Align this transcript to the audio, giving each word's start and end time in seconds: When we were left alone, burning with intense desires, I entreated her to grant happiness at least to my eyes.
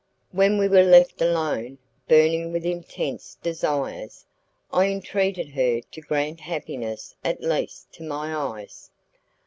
When 0.31 0.57
we 0.57 0.67
were 0.67 0.81
left 0.81 1.21
alone, 1.21 1.77
burning 2.07 2.51
with 2.51 2.65
intense 2.65 3.35
desires, 3.39 4.25
I 4.73 4.87
entreated 4.87 5.49
her 5.49 5.79
to 5.79 6.01
grant 6.01 6.39
happiness 6.39 7.13
at 7.23 7.41
least 7.43 7.93
to 7.93 8.03
my 8.03 8.35
eyes. 8.35 8.89